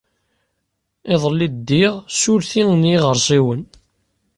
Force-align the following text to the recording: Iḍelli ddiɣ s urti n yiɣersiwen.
Iḍelli 1.13 1.47
ddiɣ 1.53 1.93
s 2.19 2.21
urti 2.33 2.63
n 2.79 2.89
yiɣersiwen. 2.91 3.61